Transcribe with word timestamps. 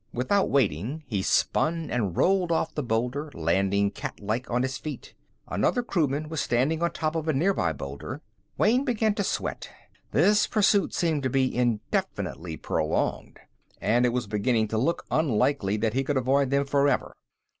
Without 0.13 0.49
waiting, 0.49 1.03
he 1.05 1.21
spun 1.21 1.91
and 1.91 2.17
rolled 2.17 2.51
off 2.51 2.73
the 2.73 2.81
boulder, 2.81 3.29
landing 3.35 3.91
cat 3.91 4.19
like 4.19 4.49
on 4.49 4.63
his 4.63 4.79
feet. 4.79 5.13
Another 5.47 5.83
crewman 5.83 6.27
was 6.27 6.41
standing 6.41 6.81
on 6.81 6.89
top 6.91 7.15
of 7.15 7.27
a 7.27 7.33
nearby 7.33 7.71
boulder. 7.71 8.23
Wayne 8.57 8.83
began 8.83 9.13
to 9.13 9.23
sweat; 9.23 9.69
this 10.11 10.47
pursuit 10.47 10.95
seemed 10.95 11.21
to 11.21 11.29
be 11.29 11.55
indefinitely 11.55 12.57
prolonged, 12.57 13.39
and 13.79 14.03
it 14.03 14.09
was 14.09 14.25
beginning 14.25 14.67
to 14.69 14.77
look 14.79 15.05
unlikely 15.11 15.77
that 15.77 15.93
he 15.93 16.03
could 16.03 16.17
avoid 16.17 16.49
them 16.49 16.65
forever. 16.65 17.13